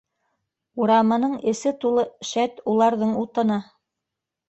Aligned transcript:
Урамының 0.85 1.35
эсе 1.53 1.75
тулы, 1.85 2.07
шәт, 2.33 2.67
уларҙың 2.75 3.17
утыны. 3.25 3.63